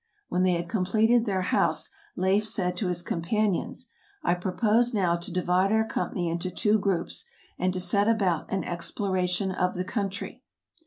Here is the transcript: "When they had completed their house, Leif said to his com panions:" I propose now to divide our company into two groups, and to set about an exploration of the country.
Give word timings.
"When 0.29 0.41
they 0.41 0.53
had 0.53 0.67
completed 0.67 1.25
their 1.27 1.43
house, 1.43 1.91
Leif 2.15 2.43
said 2.43 2.75
to 2.77 2.87
his 2.87 3.03
com 3.03 3.21
panions:" 3.21 3.85
I 4.23 4.33
propose 4.33 4.95
now 4.95 5.15
to 5.17 5.31
divide 5.31 5.71
our 5.71 5.85
company 5.85 6.27
into 6.27 6.49
two 6.49 6.79
groups, 6.79 7.25
and 7.59 7.71
to 7.73 7.79
set 7.79 8.07
about 8.07 8.49
an 8.51 8.63
exploration 8.63 9.51
of 9.51 9.75
the 9.75 9.85
country. 9.85 10.41